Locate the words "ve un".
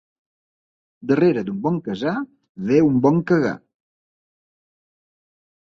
2.71-2.97